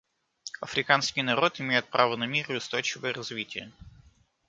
Африканский 0.61 1.21
народ 1.21 1.61
имеет 1.61 1.87
право 1.89 2.15
на 2.15 2.23
мир 2.23 2.51
и 2.51 2.55
устойчивое 2.55 3.13
развитие. 3.13 3.71